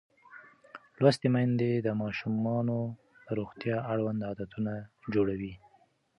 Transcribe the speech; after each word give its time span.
لوستې 0.99 1.27
میندې 1.33 1.71
د 1.85 1.87
ماشومانو 2.01 2.79
د 3.25 3.27
روغتیا 3.39 3.77
اړوند 3.91 4.19
عادتونه 4.27 4.73
جوړوي. 5.13 5.53